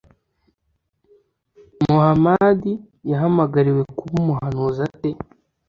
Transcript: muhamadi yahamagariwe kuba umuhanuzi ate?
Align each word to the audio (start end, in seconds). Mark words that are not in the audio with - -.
muhamadi 1.83 2.73
yahamagariwe 3.11 3.81
kuba 3.97 4.13
umuhanuzi 4.21 4.79
ate? 4.89 5.09